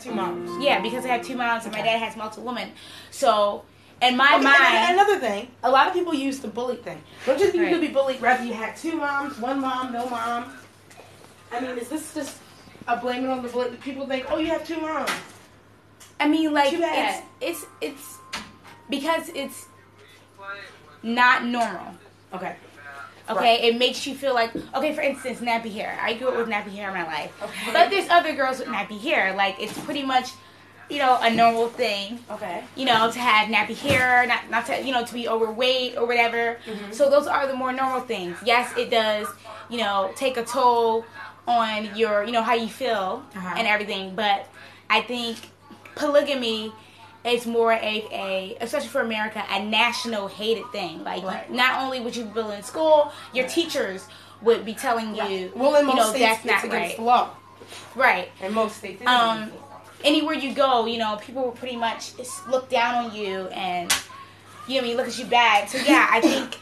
[0.00, 0.50] Two moms.
[0.64, 2.72] Yeah, because I have two moms and my dad has multiple women.
[3.10, 3.64] So,
[4.00, 7.02] in my Okay, mind, and another thing, a lot of people use the bully thing.
[7.26, 7.72] Don't you think you Right.
[7.72, 10.56] could be bullied whether you had two moms, one mom, no mom?
[11.52, 12.38] I mean, is this just
[12.88, 13.76] a blaming on the bully?
[13.76, 15.10] People think, oh, you have two moms.
[16.18, 18.16] I mean, like it's it's it's
[18.88, 19.66] because it's
[21.02, 21.94] not normal.
[22.34, 22.56] Okay.
[23.30, 24.94] Okay, it makes you feel like okay.
[24.94, 25.98] For instance, nappy hair.
[26.02, 27.72] I grew up with nappy hair in my life, Okay.
[27.72, 29.34] but there's other girls with nappy hair.
[29.34, 30.30] Like it's pretty much,
[30.88, 32.18] you know, a normal thing.
[32.30, 32.64] Okay.
[32.76, 36.06] You know, to have nappy hair, not not to you know to be overweight or
[36.06, 36.58] whatever.
[36.66, 36.92] Mhm.
[36.92, 38.38] So those are the more normal things.
[38.44, 39.28] Yes, it does.
[39.68, 41.04] You know, take a toll
[41.46, 43.54] on your you know how you feel Uh-huh.
[43.56, 44.14] and everything.
[44.16, 44.46] But
[44.88, 45.36] I think
[45.94, 46.72] polygamy
[47.24, 51.04] is more a, a especially for America a national hated thing.
[51.04, 51.50] Like Right.
[51.50, 54.06] not only would you be in school, your teachers
[54.42, 56.96] would be telling you, Well, in you most know, states, that's it's not against right.
[56.96, 57.30] the law.
[57.94, 58.28] Right.
[58.42, 59.80] In most states, Um, against the law.
[60.04, 62.12] anywhere you go, you know, people will pretty much
[62.48, 63.92] look down on you and
[64.66, 65.68] you know, I mean, look at you bad.
[65.68, 66.56] So yeah, I think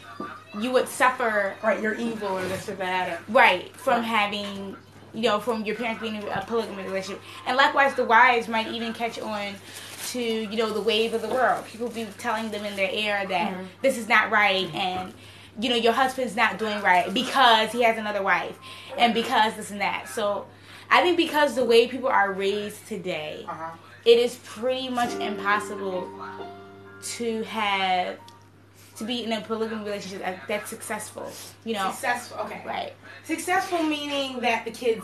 [0.61, 3.21] you would suffer right, you're evil or this or that.
[3.29, 4.75] Right from having
[5.13, 8.67] you know from your parents being in a polygamy relationship and likewise the wives might
[8.67, 9.55] even catch on
[10.11, 13.25] to you know the wave of the world people be telling them in their ear
[13.27, 13.67] that Mhm.
[13.81, 15.13] this is not right and
[15.59, 18.57] you know your husband's not doing right because he has another wife
[18.97, 20.45] and because this and that so
[20.89, 23.71] i think because the way people are raised today uh-huh.
[24.05, 26.07] it is pretty much impossible
[27.03, 28.17] to have
[28.97, 31.31] to be in a polygamy relationship that's successful
[31.65, 32.37] you know Successful.
[32.45, 32.61] Okay.
[32.65, 32.93] right
[33.23, 35.03] Successful meaning that the kids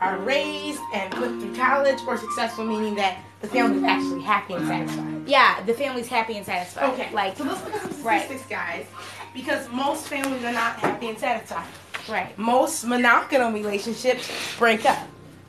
[0.00, 4.54] are raised and put through college, or successful meaning that the family is actually happy
[4.54, 5.22] and satisfied.
[5.26, 6.90] Yeah, the family's happy and satisfied.
[6.92, 8.20] Okay, Like, so let's look at some Right.
[8.22, 8.86] statistics, guys,
[9.34, 11.66] because most families are not happy and satisfied.
[12.08, 12.36] right.
[12.38, 14.98] Most monogamous relationships break up.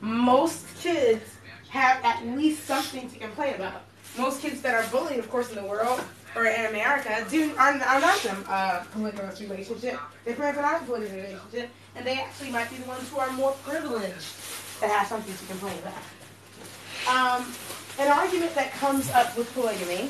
[0.00, 1.24] Most kids
[1.70, 3.82] have at least something to complain about.
[4.16, 6.00] Most kids that are bullied, of course, in the world
[6.34, 9.98] or in America, do are, are not in a uh, polygamous relationship.
[10.24, 13.08] Their parents are not in a polygamous relationship, and they actually might be the ones
[13.10, 14.34] who are more privileged
[14.80, 17.38] that have something to complain about.
[17.40, 17.52] Um,
[17.98, 20.08] an argument that comes up with polygamy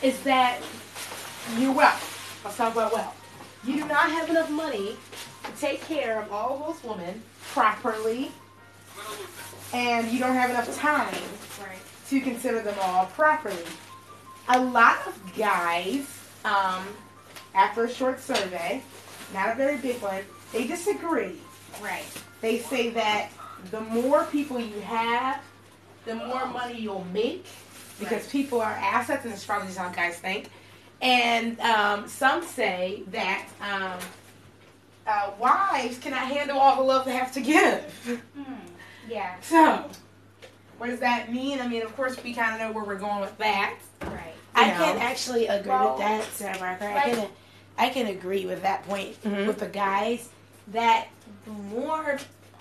[0.00, 0.60] is that
[1.58, 2.40] you're wealth.
[2.44, 3.20] Let's talk about wealth.
[3.64, 4.96] You do not have enough money
[5.44, 7.20] to take care of all those women
[7.52, 8.30] properly,
[9.72, 11.12] and you don't have enough time
[11.60, 11.78] Right.
[12.10, 13.64] to consider them all properly.
[14.48, 16.06] A lot of guys,
[16.44, 16.86] um,
[17.54, 18.82] after a short survey,
[19.32, 20.22] not a very big one,
[20.54, 21.34] they disagree.
[21.82, 22.04] Right.
[22.40, 23.28] They say that
[23.70, 25.40] the more people you have,
[26.06, 27.44] the more money you'll make
[27.98, 28.30] because Right.
[28.30, 30.48] people are assets, and it's probably just how guys think.
[31.02, 33.98] And um, some say that um,
[35.06, 37.82] uh, wives cannot handle all the love they have to give.
[38.34, 38.54] Hmm.
[39.08, 39.34] Yeah.
[39.42, 39.84] So,
[40.78, 41.60] what does that mean?
[41.60, 43.74] I mean, of course, we kind of know where we're going with that.
[44.02, 44.32] Right.
[44.54, 45.02] I You can know.
[45.02, 46.86] actually agree Well, with that, Sarah Barker.
[46.86, 47.28] I can,
[47.78, 49.46] I can agree with that point Mhm.
[49.46, 50.28] with the guys
[50.68, 51.08] that
[51.44, 52.18] the more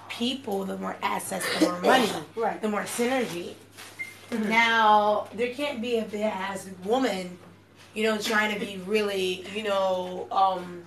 [0.09, 2.61] people, the more assets, the more money, Right.
[2.61, 3.53] the more synergy.
[4.31, 4.47] Mhm.
[4.49, 7.37] Now there can't be a big ass woman,
[7.93, 10.83] you know, trying to be really, you know, um,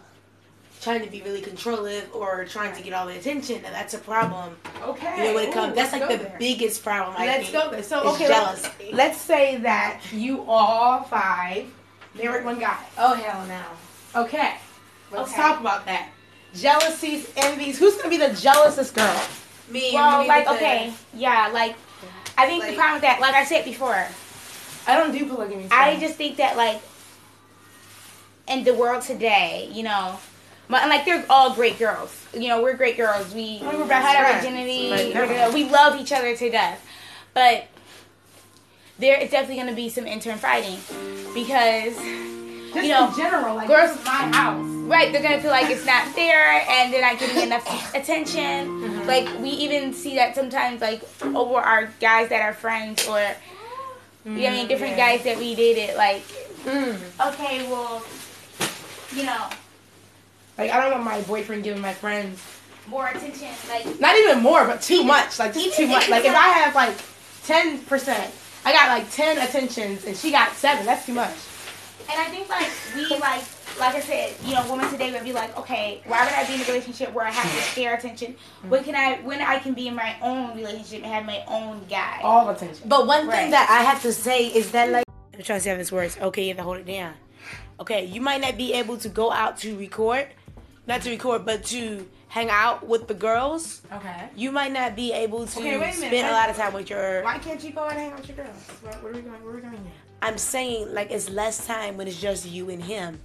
[0.82, 3.56] trying to be really controlling or trying to get all the attention.
[3.65, 4.56] And that's a problem.
[4.83, 5.16] Okay.
[5.19, 6.37] You know, when it Ooh, that's like the there.
[6.38, 7.16] biggest problem.
[7.19, 7.53] I Let's think.
[7.65, 7.83] go there.
[7.83, 11.66] So, okay, let's, let's say that you all five
[12.15, 12.78] married one guy.
[12.98, 14.22] Oh hell no.
[14.22, 14.54] Okay.
[15.12, 15.41] Let's Okay.
[15.43, 16.10] talk about that.
[16.56, 17.78] Jealousies, envies.
[17.78, 19.22] Who's gonna be the jealousest girl?
[19.71, 19.91] Me.
[19.94, 20.93] Well, me like, with the- okay.
[21.15, 21.77] Yeah, like,
[22.39, 24.06] I think the problem with that, like I said before,
[24.87, 25.69] I don't do polygamy.
[25.71, 26.81] I just think that, like,
[28.49, 30.19] in the world today, you know,
[30.69, 32.25] my, and like they're all great girls.
[32.34, 33.33] You know, we're great girls.
[33.34, 34.91] We we're best had our virginity.
[34.91, 35.49] but no.
[35.49, 36.84] we're we love each other to death.
[37.34, 37.66] But
[38.99, 40.78] there is definitely going to be some intern fighting
[41.34, 44.75] because, just you know, in general, like girls- this is my house.
[44.86, 48.69] Right, they're going to feel like it's not fair and they're not getting enough attention.
[48.69, 49.06] Mhm.
[49.06, 53.21] Like, we even see that sometimes, like, over our guys that are friends or,
[54.24, 55.16] you know, I mean, different yeah.
[55.16, 55.97] guys that we dated.
[55.97, 56.22] Like,
[56.65, 56.98] Mm.
[57.28, 58.03] okay, well,
[59.15, 59.47] you know,
[60.59, 62.41] Like I don't want my boyfriend giving my friends
[62.89, 63.50] more attention.
[63.68, 65.39] Like, not even more, but too much.
[65.39, 66.09] Like just too if much.
[66.09, 66.97] Like if I have like
[67.44, 68.32] ten percent,
[68.65, 70.86] I got like ten attentions, and she got seven.
[70.86, 71.34] That's too much.
[72.10, 73.44] And I think like we like
[73.78, 76.55] like I said, you know, women today would be like, okay, why would I be
[76.55, 78.33] in a relationship where I have to share attention?
[78.34, 78.71] Mm-hmm.
[78.71, 81.84] When can I when I can be in my own relationship and have my own
[81.89, 82.21] guy?
[82.23, 82.89] All attention.
[82.89, 83.37] But one Right.
[83.37, 85.93] thing that I have to say is that like I'm trying to say how this
[85.93, 86.17] words.
[86.21, 87.15] Okay, you have to hold it down.
[87.81, 90.28] Okay, you might not be able to go out to record,
[90.87, 94.28] not to record, but to hang out with the girls, Okay.
[94.34, 97.23] you might not be able to Okay, a spend a lot of time with your.
[97.23, 98.57] Why can't you go out and hang out with your girls?
[98.83, 99.45] What, what are we going?
[99.45, 99.93] Where are we going here?
[100.23, 103.21] I'm saying like it's less time when it's just you and him.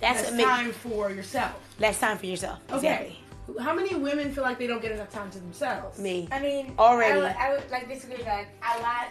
[0.00, 1.52] That's That's what makes time for yourself.
[1.78, 2.60] less time for yourself.
[2.70, 3.16] Okay.
[3.60, 5.98] How many women feel like they don't get enough time to themselves?
[5.98, 6.28] Me.
[6.32, 7.20] I mean, Already.
[7.20, 9.06] I would, I would like disagree with that a lot.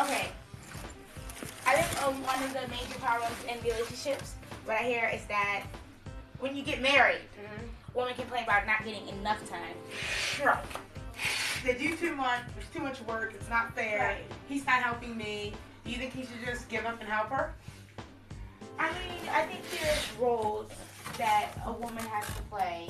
[0.00, 0.28] Okay.
[1.66, 4.34] I think um, one of the major problems in relationships,
[4.64, 5.64] what I hear is that
[6.40, 7.20] when you get married,
[7.94, 9.76] women complain about not getting enough time.
[10.44, 10.64] Right.
[11.64, 12.40] They do too much.
[12.54, 13.32] There's too much work.
[13.34, 13.98] It's not fair.
[13.98, 14.24] Right.
[14.48, 15.52] He's not helping me.
[15.84, 17.54] Do you think he should just give up and help her?
[18.78, 20.70] I mean, I think there's roles
[21.18, 22.88] that a woman has to play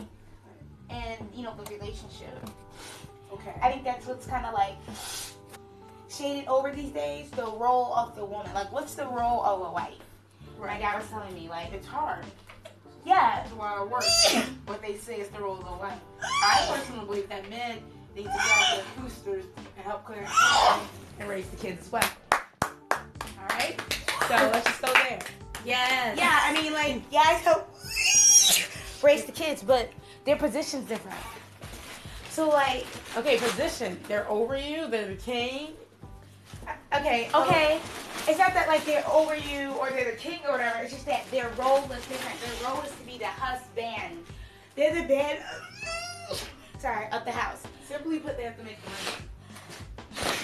[0.91, 2.49] in, you know, the relationship.
[3.33, 3.55] Okay.
[3.63, 4.77] I think that's what's kind of like
[6.09, 7.31] shaded over these days.
[7.31, 9.95] The role of the woman, like, what's the role of a wife?
[10.61, 12.25] My dad was telling me, like, It's hard.
[13.05, 14.05] yeah, It's a lot of work.
[14.67, 15.99] what they say is the role of a wife.
[16.23, 17.79] I personally believe that men
[18.15, 19.45] need to get out their boosters
[19.77, 20.27] and help clear
[21.19, 22.11] and raise the kids as well.
[22.93, 23.77] All right.
[24.29, 25.19] So let's just go there.
[25.65, 26.19] Yes.
[26.19, 26.41] yeah.
[26.43, 27.69] I mean, like, guys help
[29.03, 29.91] raise the kids, but
[30.25, 31.19] their position's different.
[32.31, 33.99] So, like, Okay, position.
[34.09, 34.89] They're over you.
[34.89, 35.75] They're the king.
[36.67, 37.29] Uh, okay.
[37.35, 37.81] okay,
[38.27, 40.79] it's not that like they're over you or they're the king or whatever.
[40.83, 42.41] It's just that their role is different.
[42.41, 44.25] Their role is to be the husband.
[44.75, 45.41] They're the band.
[46.79, 47.63] Sorry, of the house.
[47.87, 50.35] Simply put, they have to make the money.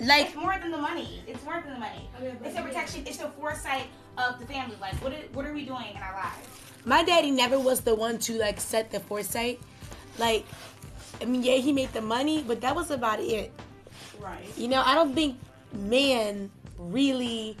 [0.00, 1.22] Like It's more than the money.
[1.26, 2.08] It's more than the money.
[2.42, 3.04] It's the protection.
[3.06, 3.86] It's the foresight
[4.18, 4.76] of the family.
[4.80, 6.48] Like, what are, what are we doing in our lives?
[6.86, 9.58] my daddy never was the one to like set the foresight.
[10.18, 10.44] Like,
[11.20, 13.50] I mean, yeah, he made the money, but that was about it.
[14.20, 14.44] Right.
[14.56, 15.38] You know, I don't think
[15.72, 17.56] men really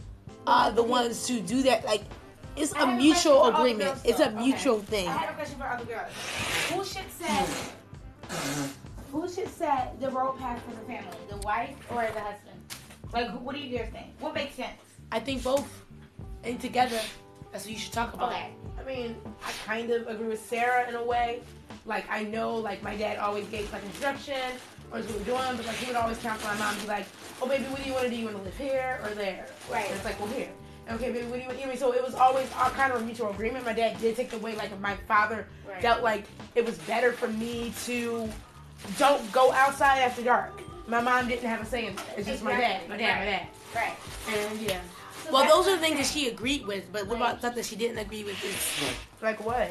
[0.46, 1.86] are the ones to do that.
[1.86, 2.02] Like,
[2.56, 4.00] it's a a mutual question for all the agreement.
[4.04, 4.44] It's a Okay.
[4.44, 5.08] mutual thing.
[5.08, 6.12] I have a question for other girls.
[6.70, 7.48] Who should set?
[9.10, 11.16] who should set the road path for the family?
[11.30, 12.60] The wife or the husband?
[13.12, 14.06] Like, what do you guys think?
[14.20, 14.76] What makes sense?
[15.12, 15.66] I think both.
[16.44, 17.00] And together,
[17.52, 18.30] that's what you should talk about.
[18.32, 18.50] Okay.
[18.78, 21.40] I mean, I kind of agree with Sarah in a way.
[21.86, 24.40] Like, I know, like, my dad always gave, like, instruction
[24.90, 26.88] or what we were doing, but, like, he would always counsel my mom, and be
[26.88, 27.06] like,
[27.40, 28.16] oh, baby, what do you want to do?
[28.16, 29.46] You want to live here or there?
[29.70, 29.86] Right.
[29.86, 30.50] And it's like, well, here.
[30.90, 31.60] Okay, baby, what do you want?
[31.60, 33.64] You know, so it was always all kind of a mutual agreement.
[33.64, 35.80] My dad did take the way, like, my father Right.
[35.80, 36.24] felt like
[36.54, 38.28] it was better for me to
[38.98, 40.60] don't go outside after dark.
[40.86, 42.18] My mom didn't have a say in that.
[42.18, 43.46] It's just my dad, my dad, my dad.
[43.74, 43.96] Right.
[44.28, 44.80] And, yeah.
[45.24, 47.64] So Well, those are the things that she agreed with, but what about stuff that
[47.64, 48.42] she didn't agree with?
[48.44, 49.70] Is Like, what?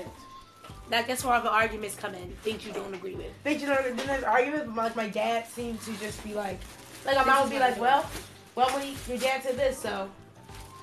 [0.91, 2.29] like that's where all the arguments come in.
[2.43, 3.31] Things you don't agree with.
[3.43, 6.59] think you know then there's arguments, but like my dad seemed to just be like,
[7.05, 8.09] like my mom would be like, well,
[8.55, 10.09] well, when he, your dad said this, so.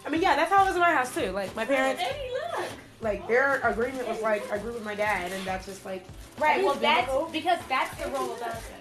[0.05, 1.31] I mean, yeah, that's how it was in my house too.
[1.31, 2.69] Like my parents, Baby, look.
[3.03, 6.05] like their agreement was like, I agree with my dad, and that's just like,
[6.39, 6.65] Right.
[6.65, 8.75] Well, that's because that's the role of the husband,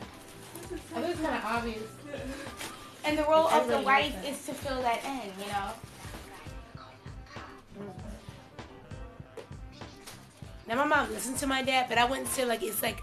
[0.71, 1.83] I think it's kind of obvious.
[3.09, 5.31] And the role of the wife is to fill that in.
[5.41, 5.71] You know.
[10.67, 13.01] Now my mom listened to my dad, but I wouldn't say like it's like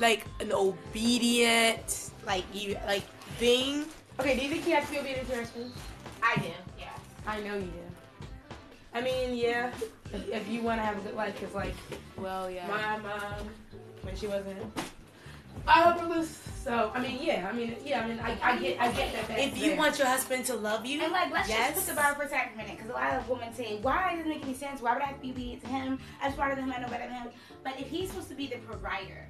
[0.00, 3.04] like an obedient like you like
[3.38, 3.84] thing.
[4.18, 5.72] Okay, do you think he has to be obedient to your husband?
[6.20, 6.48] I do.
[6.78, 6.86] Yeah.
[7.24, 8.26] I know you do.
[8.92, 9.72] I mean, yeah,
[10.12, 11.74] if, if you want to have a good life, because like
[12.16, 12.66] Well, yeah.
[12.66, 13.48] my mom,
[14.02, 14.58] when she wasn't,
[15.66, 16.28] I hope it was.
[16.62, 19.28] So I mean, yeah, I mean, yeah, I mean, I, I get, I get that.
[19.28, 19.76] that's if you there.
[19.78, 21.74] want your husband to love you, And like, let's yes.
[21.74, 24.12] just put the bar for a second minute, because a lot of women say, "Why
[24.16, 24.80] doesn't it make any sense?
[24.80, 25.98] Why would I have to be obedient to him?
[26.22, 26.72] I'm smarter than him.
[26.74, 27.28] I know better than him."
[27.62, 29.26] But if he's supposed to be the provider,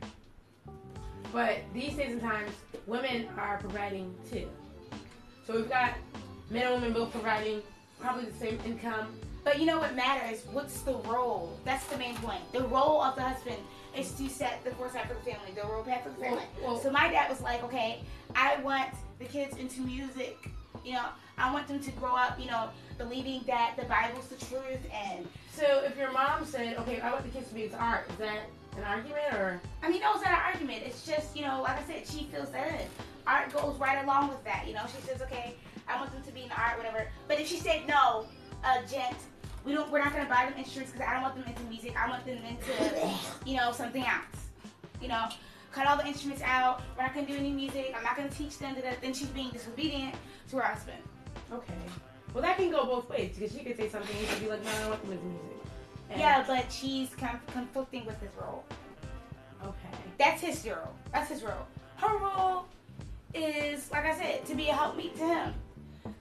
[1.32, 2.52] But these days and times,
[2.86, 4.48] women are providing too.
[5.44, 5.94] So we've got
[6.50, 7.62] men and women both providing
[8.00, 9.08] probably the same income.
[9.44, 10.42] But you know what matters?
[10.52, 11.58] What's the role?
[11.64, 12.40] That's the main point.
[12.52, 13.58] The role of the husband
[13.96, 16.42] is to set the foresight for the family, the role path for the family.
[16.62, 18.02] Well- so my dad was like, "Okay,
[18.34, 20.36] I want the kids into music.
[20.84, 21.06] You know,
[21.38, 25.28] I want them to grow up, you know, believing that the Bible's the truth and."
[25.52, 28.16] So if your mom said, "Okay, I want the kids to be into art," is
[28.16, 28.40] that
[28.76, 29.60] an argument or?
[29.82, 30.82] I mean, no, it's not an argument.
[30.84, 32.86] It's just, you know, like I said, she feels that.
[33.26, 34.66] Art goes right along with that.
[34.66, 35.54] You know, she says, okay,
[35.88, 37.08] I want them to be in art, whatever.
[37.28, 38.26] But if she said, no,
[38.64, 39.16] uh, gent,
[39.64, 41.94] we don't, we're not gonna buy them instruments because I don't want them into music.
[41.96, 43.14] I want them into,
[43.46, 44.50] you know, something else.
[45.00, 45.28] You know,
[45.72, 46.82] cut all the instruments out.
[46.96, 47.94] We're not gonna do any music.
[47.96, 49.00] I'm not gonna teach them that.
[49.00, 50.14] Then she's being disobedient
[50.50, 50.98] to her husband.
[51.52, 51.74] Okay.
[52.32, 54.50] Well, that can go both ways because she could say something and she could be
[54.50, 55.50] like, "No, I don't want to listen to music."
[56.10, 58.64] And- Yeah, but she's kind of conflicting with his role.
[59.64, 59.96] Okay.
[60.18, 60.92] That's his role.
[61.12, 61.66] That's his role.
[61.96, 62.66] Her role
[63.32, 65.54] is, like I said, to be a helpmeet to him.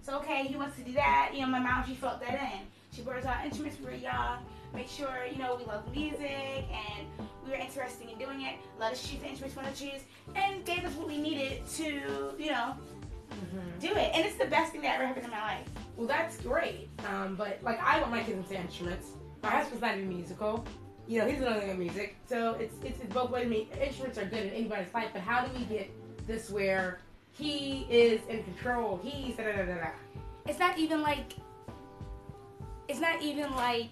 [0.01, 1.31] So okay, he wants to do that.
[1.33, 2.59] You know, my mom she felt that in.
[2.93, 4.39] She borrows our instruments for y'all.
[4.73, 7.07] make sure you know we love music and
[7.43, 8.55] we were interested in doing it.
[8.79, 10.01] Let us choose the instruments we want to choose,
[10.35, 12.75] and gave us what we needed to you know
[13.33, 13.79] Mm-hmm.
[13.79, 14.11] do it.
[14.13, 15.67] And it's the best thing that ever happened in my life.
[15.97, 16.87] Well, that's great.
[17.09, 19.07] Um, but like, I want my kids into instruments.
[19.41, 20.63] My husband's not even musical.
[21.07, 22.15] You know, he's not into music.
[22.29, 23.45] So it's, it's it's both ways.
[23.47, 25.89] I mean, instruments are good in anybody's life, but how do we get
[26.27, 26.99] this where
[27.31, 28.99] he is in control?
[29.03, 29.75] He's da da da da.
[29.81, 29.87] da.
[30.45, 31.33] It's not even like
[32.87, 33.89] it's not even like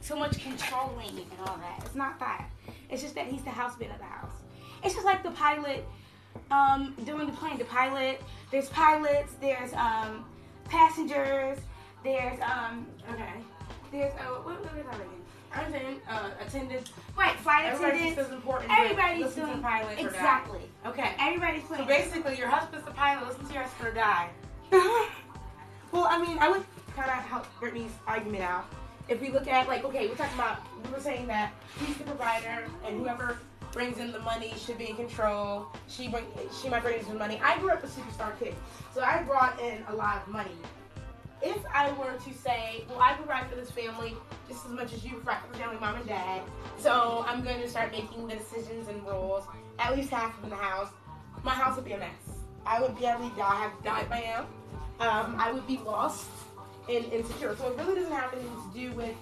[0.00, 1.82] so much controlling and all that.
[1.84, 2.48] It's not that.
[2.90, 4.32] It's just that he's the house band of the house.
[4.82, 5.86] It's just like the pilot
[6.50, 7.58] um, doing the plane.
[7.58, 8.20] The pilot.
[8.50, 9.32] There's pilots.
[9.40, 10.24] There's um,
[10.68, 11.58] passengers.
[12.02, 13.28] There's um, Okay.
[13.92, 15.06] there's uh, what, what was that again?
[15.52, 16.90] I'm saying uh, attendance.
[17.18, 18.32] Right, flight Everybody's attendants.
[18.32, 18.72] important.
[18.78, 20.60] Everybody's to doing the pilot exactly.
[20.86, 21.10] Okay.
[21.18, 21.88] Everybody's So playing.
[21.88, 23.28] basically, your husband's the pilot.
[23.28, 24.30] Listen to your husband or die.
[25.92, 26.64] well, I mean, I would
[27.00, 28.66] kind of help Brittany's argument out.
[29.08, 32.04] If we look at like, okay, we're talking about, we were saying that he's the
[32.04, 33.38] provider, and whoever
[33.72, 35.66] brings in the money should be in control.
[35.88, 36.24] She bring,
[36.60, 37.40] she might bring in some money.
[37.42, 38.54] I grew up a superstar kid,
[38.94, 40.56] so I brought in a lot of money.
[41.42, 44.14] If I were to say, well, I provide for this family
[44.46, 46.42] just as much as you provide for family, mom and dad,
[46.78, 49.44] so I'm going to start making the decisions and rules,
[49.78, 50.90] at least half of the house,
[51.42, 52.10] my house would be a mess.
[52.66, 54.46] I would probably die, have died by now.
[55.00, 56.28] Um, I would be lost
[56.88, 57.56] and insecure.
[57.56, 59.14] So it really doesn't have anything to do with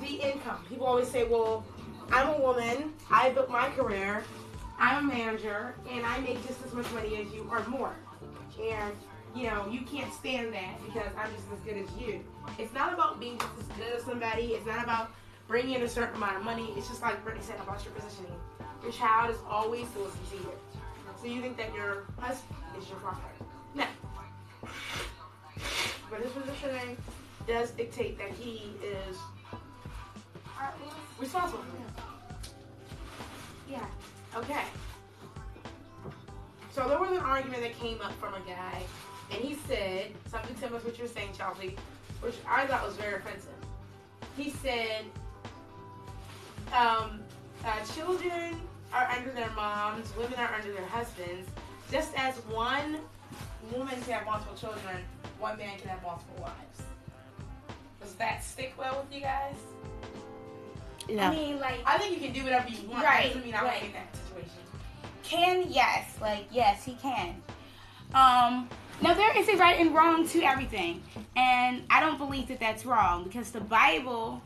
[0.00, 0.64] the income.
[0.68, 1.64] People always say, well,
[2.10, 4.24] I'm a woman, I built my career,
[4.78, 7.94] I'm a manager, and I make just as much money as you or more.
[8.60, 8.94] And
[9.34, 12.20] you know, you can't stand that because I'm just as good as you.
[12.58, 14.54] It's not about being just as good as somebody.
[14.54, 15.12] It's not about
[15.46, 16.72] bringing in a certain amount of money.
[16.76, 18.32] It's just like Brittany said about your positioning.
[18.82, 20.52] Your child is always listen to you.
[21.20, 23.20] So you think that your husband is your father.
[23.74, 23.84] No.
[26.10, 26.96] But his positioning
[27.46, 29.16] does dictate that he is
[31.18, 32.52] responsible for it.
[33.68, 33.86] yeah.
[34.36, 34.64] Okay.
[36.72, 38.82] So there was an argument that came up from a guy,
[39.30, 41.76] and he said something similar to what you're saying, Chelsea,
[42.20, 43.50] which I thought was very offensive.
[44.36, 45.04] He said,
[46.72, 47.20] um,
[47.64, 48.60] uh, children
[48.92, 51.48] are under their moms, women are under their husbands,
[51.90, 52.98] just as one
[53.72, 55.04] woman can have multiple children,
[55.40, 56.82] one man can have multiple wives.
[58.00, 59.54] Does that stick well with you guys?
[61.08, 61.22] No.
[61.22, 63.04] I mean, like, I think you can do whatever you want.
[63.04, 63.74] Right, That doesn't mean I right.
[63.74, 64.50] like in that situation.
[65.22, 67.42] can yes, like yes, he can.
[68.14, 68.68] Um,
[69.00, 71.02] now there is a right and wrong to everything,
[71.36, 74.42] and I don't believe that that's wrong because the Bible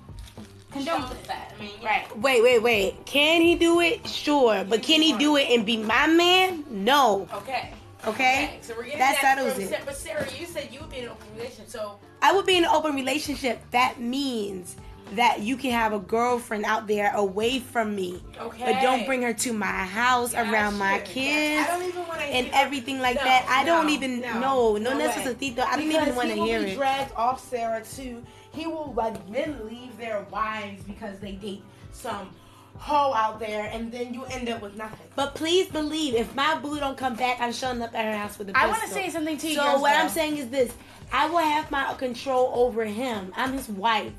[0.73, 1.53] condones that.
[1.57, 1.89] I mean, yeah.
[1.89, 2.19] Right.
[2.19, 3.07] Wait, wait, wait.
[3.07, 4.07] Can he do it?
[4.07, 4.65] Sure.
[4.65, 6.65] But can he do it and be my man?
[6.71, 7.29] No.
[7.35, 7.73] Okay.
[8.07, 8.59] Okay?
[8.63, 9.81] So we're getting That that settles it.
[9.85, 12.57] But Sarah, you said you would be in an open relationship, so I would be
[12.57, 13.61] in an open relationship.
[13.71, 14.77] That means
[15.13, 18.23] that you can have a girlfriend out there away from me.
[18.41, 18.73] okay.
[18.73, 22.21] But don't bring her to my house Gotcha, around my kids I don't even want
[22.21, 23.47] to and everything like that.
[23.49, 24.41] I don't even know.
[24.41, 24.81] No, way.
[24.81, 25.55] necessarily.
[25.61, 26.77] I don't even want to he will hear it.
[26.77, 28.23] dragged off Sarah too.
[28.53, 32.31] He will like men leave their wives because they date some
[32.77, 35.07] hoe out there, and then you end up with nothing.
[35.17, 38.39] But please believe, if my boo don't come back, I'm showing up at her house
[38.39, 38.69] with a I pistol.
[38.69, 39.55] I want to say something to you.
[39.55, 40.73] So girls, what I'm saying is this:
[41.13, 43.33] I will have my control over him.
[43.37, 44.13] I'm his wife.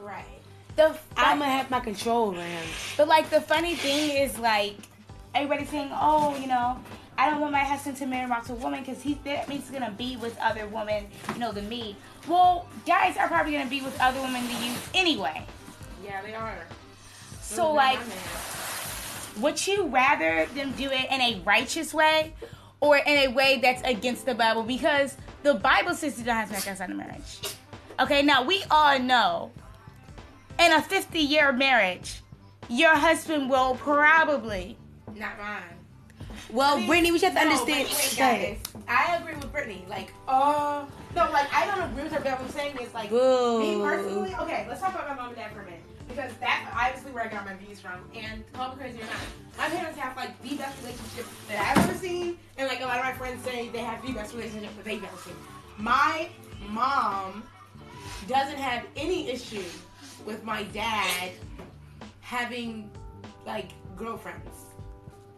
[0.00, 0.24] Right.
[0.76, 2.66] the I'm gonna have my control over him.
[2.96, 4.76] But like the funny thing is like
[5.34, 6.78] everybody's saying, oh, you know,
[7.16, 9.94] I don't want my husband to marry multiple woman because he that means he's gonna
[9.96, 11.96] be with other women, you know, than me.
[12.28, 15.46] Well, guys are probably gonna be with other women than you anyway.
[16.04, 16.66] Yeah, they are.
[17.44, 18.00] So like,
[19.38, 22.34] would you rather them do it in a righteous way
[22.80, 24.62] or in a way that's against the Bible?
[24.62, 27.40] Because the Bible says you don't have sex outside of marriage.
[28.00, 29.52] Okay, now we all know
[30.58, 32.22] in a 50 year marriage,
[32.68, 34.76] your husband will probably
[35.14, 35.62] not mine.
[36.50, 37.88] Well, I mean, Brittany, we should have to no, understand.
[37.88, 38.84] wait, wait, guys.
[38.88, 39.84] I agree with Brittany.
[39.88, 40.84] Like, uh,
[41.14, 43.60] no, like I don't agree with her, but what I'm saying is like, Boo.
[43.60, 44.34] me personally.
[44.34, 45.82] Okay, let's talk about my mom and dad for a minute
[46.14, 48.00] because that's obviously where I got my views from.
[48.14, 49.16] And call me crazy or not,
[49.58, 52.98] my parents have like the best relationship that I've ever seen, and like a lot
[52.98, 55.34] of my friends say they have the best relationship that they've ever seen.
[55.78, 56.28] My
[56.68, 57.42] mom
[58.28, 59.64] doesn't have any issue
[60.24, 61.32] with my dad
[62.20, 62.90] having
[63.46, 64.56] like girlfriends.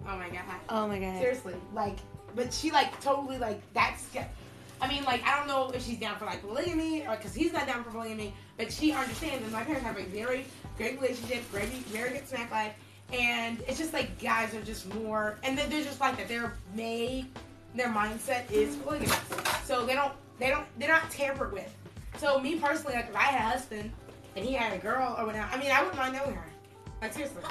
[0.06, 0.44] Oh my god.
[0.68, 1.18] Oh my god.
[1.18, 1.98] Seriously, like,
[2.34, 4.08] but she like totally like that's.
[4.80, 7.52] I mean, like, I don't know if she's down for like polygamy or because he's
[7.52, 9.42] not down for polygamy, but she understands.
[9.42, 10.44] And my parents have a very
[10.76, 12.74] great relationship, very very good snack life,
[13.12, 16.28] and it's just like guys are just more, and then they're just like that.
[16.28, 17.26] They're made,
[17.74, 19.18] their mindset is polygamous,
[19.64, 21.72] so they don't they don't they're not tampered with.
[22.18, 23.92] So me personally, like, if I had a husband
[24.36, 26.44] and he had a girl or whatever, I mean, I wouldn't mind knowing her.
[27.02, 27.42] Like seriously.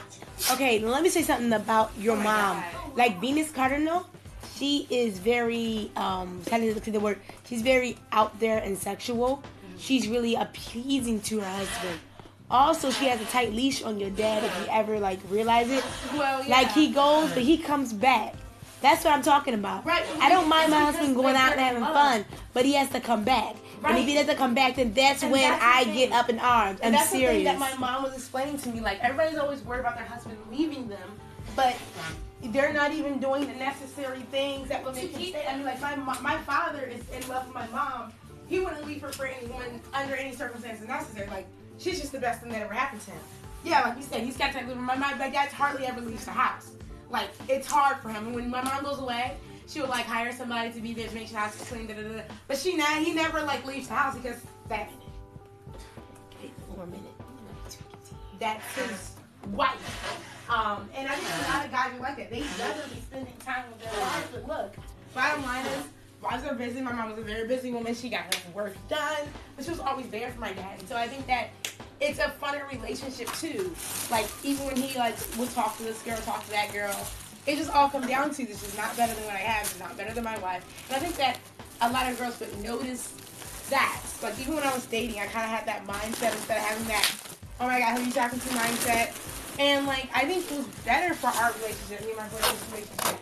[0.52, 2.58] Okay, let me say something about your Oh mom.
[2.58, 2.98] God.
[2.98, 4.08] Like Venus Cardinal,
[4.58, 7.20] she is very um telling look at the word.
[7.46, 9.44] She's very out there and sexual.
[9.78, 12.00] She's really appeasing to her husband.
[12.50, 15.84] Also, she has a tight leash on your dad if you ever like realize it.
[16.14, 16.50] Well, yeah.
[16.58, 18.36] Like he goes, but he comes back.
[18.82, 19.84] That's what I'm talking about.
[19.86, 20.06] Right.
[20.22, 23.00] I don't mind my husband going out and having in fun, but he has to
[23.00, 23.56] come back.
[23.82, 23.92] Right.
[23.92, 25.96] And if he doesn't come back, then that's And when that's I thing.
[25.96, 26.80] get up in arms.
[26.82, 27.30] I'm And that's serious.
[27.30, 28.82] the thing that my mom was explaining to me.
[28.82, 31.10] Like everybody's always worried about their husband leaving them,
[31.56, 31.76] but
[32.48, 35.46] they're not even doing the necessary things that would make them stay.
[35.48, 38.14] I mean, like my my father is in love with my mom.
[38.48, 41.28] He wouldn't leave her for anyone under any circumstances necessary.
[41.28, 41.48] Like
[41.78, 43.20] she's just the best thing that ever happened to him.
[43.64, 44.78] Yeah, like you said, he's got to live.
[44.78, 46.72] My my my dad hardly ever leaves the house.
[47.10, 48.28] Like it's hard for him.
[48.28, 49.38] And when my mom goes away,
[49.68, 51.88] she would like hire somebody to be there to make sure the house is clean.
[51.88, 52.22] Da, da, da.
[52.48, 54.38] But she not he never like leaves the house because
[54.70, 54.90] that
[56.42, 57.02] Wait for a minute.
[58.40, 59.12] that's his
[59.52, 60.32] wife.
[60.50, 62.30] Um, and I think a lot of guys are like that.
[62.30, 64.28] They rather be spending time with their wives.
[64.32, 64.76] But look,
[65.14, 65.84] bottom line is,
[66.22, 66.82] wives are busy.
[66.82, 67.96] My mom was a very busy woman.
[67.96, 70.80] She got her work done, but she was always there for my dad.
[70.80, 71.50] And so I think that
[72.00, 73.74] it's a funner relationship too.
[74.12, 76.96] Like even when he like would talk to this girl, talk to that girl,
[77.48, 79.66] it just all comes down to this is not better than what I have.
[79.66, 80.64] It's not better than my wife.
[80.90, 81.40] And I think that
[81.82, 83.14] a lot of girls would notice
[83.70, 84.02] that.
[84.22, 86.88] Like even when I was dating, I kind of had that mindset instead of having
[86.88, 87.12] that,
[87.60, 89.35] oh my god, who are you talking to mindset.
[89.60, 93.20] And like I think it was better for our relationship, me and my boyfriend's relationship.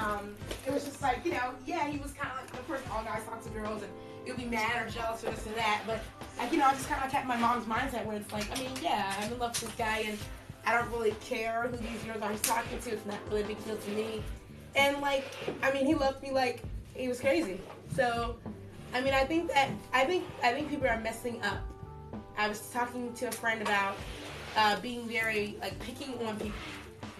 [0.00, 0.34] Um,
[0.66, 3.02] it was just like you know, yeah, he was kind of like, of course, all
[3.02, 3.92] guys talk to girls and
[4.26, 6.00] you'll be mad or jealous or this and that, but
[6.38, 8.60] like you know, I just kind of kept my mom's mindset where it's like, I
[8.60, 10.18] mean, yeah, I'm in love with this guy and
[10.66, 12.90] I don't really care who these girls I'm talking to.
[12.90, 14.22] It's not really a big deal to me.
[14.76, 15.24] And like,
[15.62, 16.62] I mean, he loved me like
[16.94, 17.60] he was crazy.
[17.94, 18.36] So,
[18.92, 21.58] I mean, I think that I think I think people are messing up.
[22.36, 23.96] I was talking to a friend about
[24.56, 26.52] uh, being very like picking on people.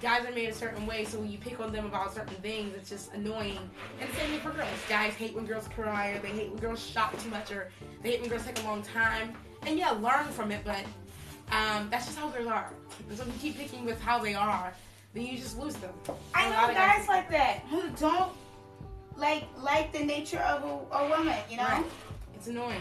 [0.02, 2.74] Guys are made a certain way, so when you pick on them about certain things,
[2.74, 3.58] it's just annoying.
[4.00, 4.68] And the same thing for girls.
[4.88, 7.68] Guys hate when girls cry, or they hate when girls shop too much, or
[8.02, 9.34] they hate when girls take a long time.
[9.66, 10.84] And yeah, learn from it, but
[11.52, 12.70] um, that's just how girls are.
[13.10, 14.72] And so if you keep picking with how they are,
[15.12, 15.92] then you just lose them.
[16.34, 18.32] I And know of guys like that who don't
[19.16, 21.36] like like the nature of a, a woman.
[21.50, 21.84] You know, Right.
[22.34, 22.80] It's annoying.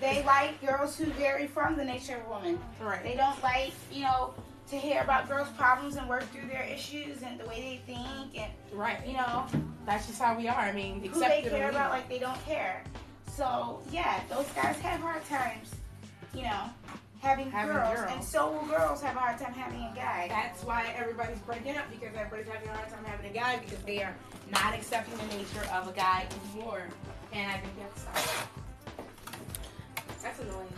[0.00, 2.58] They like girls who vary from the nature of a woman.
[2.80, 3.02] Right.
[3.02, 4.34] They don't like you know
[4.70, 8.38] to hear about girls' problems and work through their issues and the way they think
[8.38, 8.98] and Right.
[9.06, 9.46] you know
[9.86, 10.54] That's just how we are.
[10.60, 12.82] I mean, who they care about like they don't care.
[13.34, 15.70] So yeah, those guys have hard times,
[16.34, 16.64] you know,
[17.22, 18.10] having, Having girls, girls.
[18.12, 20.26] and so will girls have a hard time having a guy.
[20.28, 23.82] That's why everybody's breaking up because everybody's having a hard time having a guy because
[23.84, 24.14] they are
[24.52, 26.82] not accepting the nature of a guy anymore.
[27.32, 27.97] And I think that's
[30.38, 30.68] that's annoying.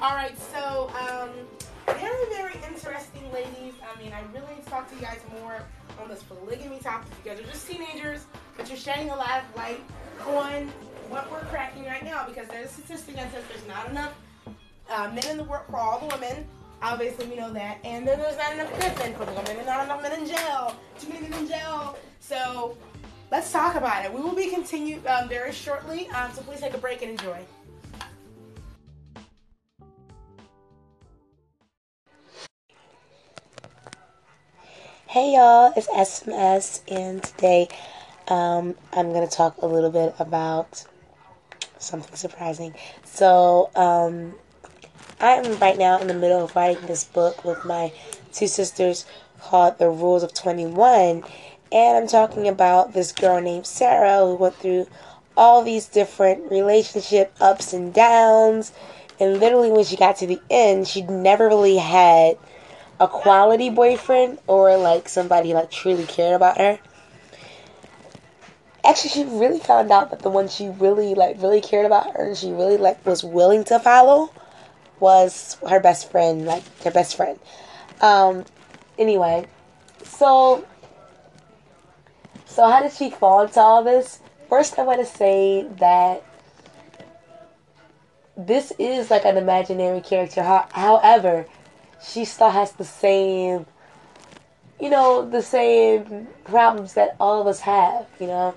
[0.00, 1.30] All right, so um,
[1.86, 3.74] very very interesting, ladies.
[3.82, 5.62] I mean, I really need to talk to you guys more
[6.00, 7.08] on this polygamy topic.
[7.24, 8.26] You guys are just teenagers,
[8.56, 9.82] but you're shedding a lot of light
[10.26, 10.68] on
[11.08, 14.12] what we're cracking right now because there's a statistic that says there's not enough
[14.90, 16.46] uh, men in the world for all the women.
[16.82, 17.78] Obviously, we know that.
[17.84, 20.76] And then there's not enough men for the women, and not enough men in jail.
[21.00, 21.96] Too many men in jail.
[22.20, 22.76] So
[23.30, 24.12] let's talk about it.
[24.12, 26.08] We will be continued um, very shortly.
[26.10, 27.38] Um, so please take a break and enjoy.
[35.08, 37.68] Hey y'all, it's SMS, and today
[38.28, 40.84] um, I'm going to talk a little bit about
[41.78, 42.74] something surprising.
[43.04, 44.34] So, um,
[45.20, 47.92] I'm right now in the middle of writing this book with my
[48.32, 49.06] two sisters
[49.40, 51.24] called The Rules of 21,
[51.72, 54.86] and I'm talking about this girl named Sarah who went through
[55.36, 58.72] all these different relationship ups and downs,
[59.20, 62.38] and literally when she got to the end, she never really had
[62.98, 66.78] a quality boyfriend or like somebody like truly cared about her.
[68.84, 72.28] Actually, she really found out that the one she really like really cared about her
[72.28, 74.32] and she really like was willing to follow
[75.00, 77.38] was her best friend, like her best friend.
[78.00, 78.44] Um
[78.98, 79.46] anyway,
[80.04, 80.64] so
[82.56, 84.20] so how did she fall into all this?
[84.48, 86.24] First I want to say that
[88.34, 90.42] this is like an imaginary character.
[90.42, 91.44] However,
[92.02, 93.66] she still has the same,
[94.80, 98.06] you know, the same problems that all of us have.
[98.18, 98.54] You know,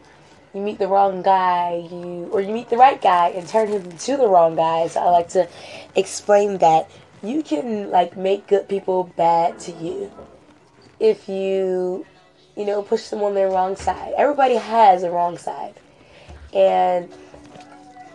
[0.54, 3.84] you meet the wrong guy, you or you meet the right guy and turn him
[3.84, 4.88] into the wrong guy.
[4.88, 5.46] So I like to
[5.94, 6.90] explain that
[7.22, 10.10] you can like make good people bad to you
[11.02, 12.06] if you,
[12.60, 14.14] you know, push them on their wrong side.
[14.18, 15.76] Everybody has a wrong side,
[16.54, 17.10] and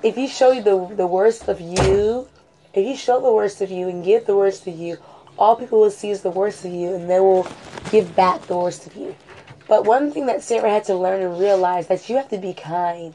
[0.03, 2.29] if you show the the worst of you,
[2.75, 4.99] if you show the worst of you and give the worst of you,
[5.39, 7.47] all people will see is the worst of you, and they will
[7.91, 9.17] give back the worst of you.
[9.67, 12.53] But one thing that Sarah had to learn and realize that you have to be
[12.53, 13.15] kind,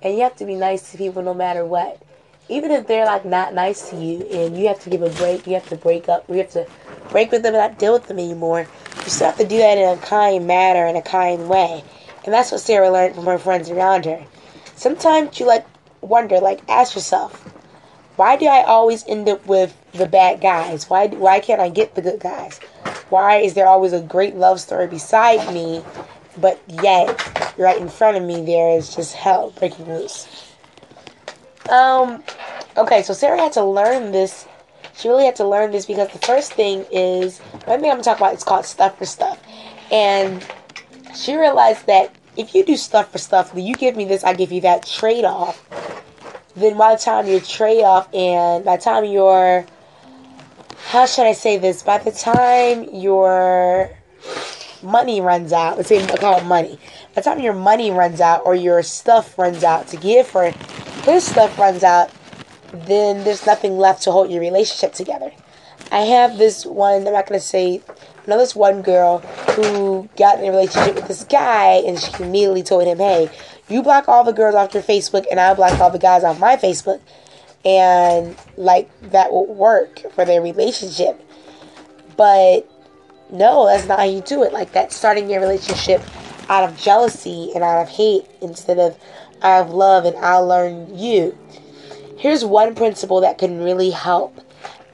[0.00, 2.00] and you have to be nice to people no matter what.
[2.48, 5.44] Even if they're like not nice to you, and you have to give a break,
[5.44, 6.68] you have to break up, you have to
[7.10, 8.68] break with them and not deal with them anymore.
[9.08, 11.82] You still have to do that in a kind manner, in a kind way.
[12.26, 14.22] And that's what Sarah learned from her friends around her.
[14.76, 15.64] Sometimes you like
[16.02, 17.42] wonder, like ask yourself,
[18.16, 20.90] why do I always end up with the bad guys?
[20.90, 22.58] Why why can't I get the good guys?
[23.08, 25.82] Why is there always a great love story beside me,
[26.36, 30.52] but yet right in front of me there is just hell breaking loose?
[31.70, 32.22] Um,
[32.76, 34.46] okay, so Sarah had to learn this.
[34.98, 38.02] She really had to learn this because the first thing is one thing I'm gonna
[38.02, 39.40] talk about is called stuff for stuff,
[39.92, 40.44] and
[41.14, 44.50] she realized that if you do stuff for stuff, you give me this, I give
[44.50, 45.64] you that trade off.
[46.56, 49.64] Then by the time your trade off and by the time your
[50.88, 51.82] how should I say this?
[51.82, 53.90] By the time your
[54.82, 56.78] money runs out, let's say I call it money.
[57.14, 60.50] By the time your money runs out or your stuff runs out to give for
[61.04, 62.10] this stuff runs out,
[62.72, 65.32] then there's nothing left to hold your relationship together.
[65.90, 69.18] I have this one, I'm not gonna say I know this one girl
[69.54, 73.30] who got in a relationship with this guy and she immediately told him, Hey,
[73.68, 76.38] you block all the girls off your Facebook and I'll block all the guys off
[76.38, 77.00] my Facebook
[77.64, 81.20] and like that will work for their relationship.
[82.16, 82.70] But
[83.30, 84.52] no, that's not how you do it.
[84.52, 86.02] Like that's starting your relationship
[86.48, 88.98] out of jealousy and out of hate instead of
[89.42, 91.36] out of love and I'll learn you.
[92.18, 94.40] Here's one principle that can really help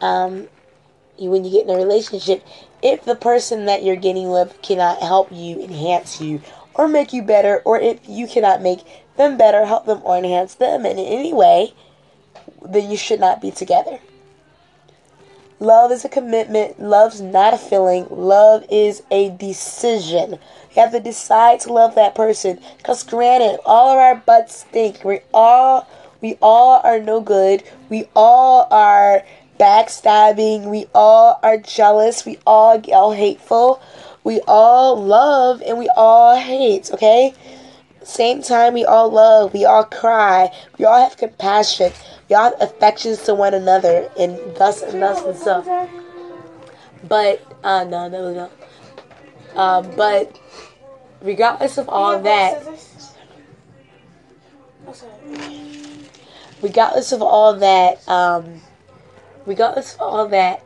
[0.02, 0.46] um,
[1.18, 2.44] you when you get in a relationship.
[2.82, 6.42] If the person that you're getting with cannot help you, enhance you,
[6.74, 8.80] or make you better, or if you cannot make
[9.16, 11.72] them better, help them, or enhance them in any way,
[12.62, 14.00] then you should not be together.
[15.60, 16.78] Love is a commitment.
[16.78, 18.06] Love's not a feeling.
[18.10, 20.32] Love is a decision.
[20.32, 22.60] You have to decide to love that person.
[22.76, 25.02] Because granted, all of our butts stink.
[25.04, 25.88] We're all
[26.24, 27.62] we all are no good.
[27.90, 29.22] We all are
[29.60, 30.70] backstabbing.
[30.70, 32.24] We all are jealous.
[32.24, 33.82] We all get all hateful.
[34.24, 37.34] We all love and we all hate, okay?
[38.02, 41.92] Same time we all love, we all cry, we all have compassion,
[42.30, 45.88] we all have affections to one another and thus and thus and so.
[47.06, 49.60] But uh no no no.
[49.60, 50.38] Um but
[51.20, 52.62] regardless of all that
[56.64, 58.62] regardless of all that, um
[59.44, 60.64] regardless of all that,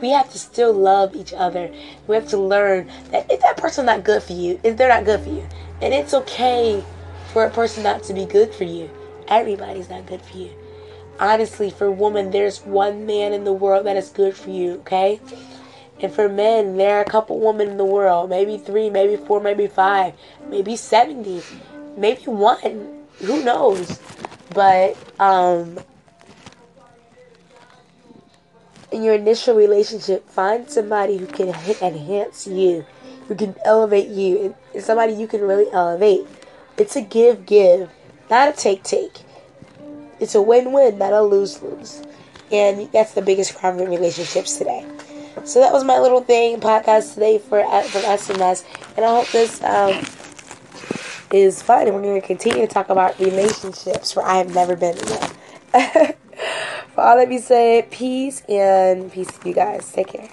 [0.00, 1.70] we have to still love each other.
[2.06, 5.04] We have to learn that if that person's not good for you, if they're not
[5.04, 5.46] good for you,
[5.82, 6.82] and it's okay
[7.32, 8.88] for a person not to be good for you.
[9.28, 10.50] Everybody's not good for you.
[11.20, 15.20] Honestly, for women, there's one man in the world that is good for you, okay?
[16.00, 19.40] And for men, there are a couple women in the world, maybe three, maybe four,
[19.40, 20.14] maybe five,
[20.48, 21.42] maybe 70,
[21.96, 23.04] maybe one.
[23.18, 24.00] Who knows?
[24.54, 25.78] But, um,
[28.90, 32.86] in your initial relationship, find somebody who can enhance you,
[33.28, 36.26] who can elevate you, and somebody you can really elevate.
[36.76, 37.90] It's a give give,
[38.30, 39.20] not a take take.
[40.20, 42.02] It's a win win, not a lose lose.
[42.50, 44.86] And that's the biggest problem in relationships today.
[45.44, 48.64] So that was my little thing podcast today for from SMS,
[48.96, 50.04] and I hope this um,
[51.32, 51.86] is fun.
[51.86, 55.04] And we're going to continue to talk about relationships where I have never been in
[55.06, 55.30] one.
[56.94, 59.90] For all that be said, peace and peace to you guys.
[59.92, 60.28] Take care.